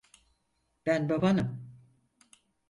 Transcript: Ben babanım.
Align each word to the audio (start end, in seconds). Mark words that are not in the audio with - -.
Ben 0.85 1.09
babanım. 1.09 1.77